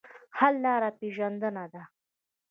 [0.37, 1.83] حل لاره پېژندنه ده.